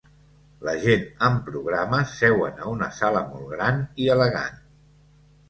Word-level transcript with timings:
La 0.67 0.71
gent 0.85 1.03
amb 1.27 1.43
programes 1.49 2.15
seuen 2.23 2.65
a 2.65 2.73
una 2.73 2.89
sala 3.01 3.23
molt 3.35 3.53
gran 3.53 3.85
i 4.07 4.11
elegant. 4.17 4.59